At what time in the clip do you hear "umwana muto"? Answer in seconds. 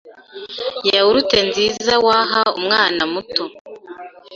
2.59-3.45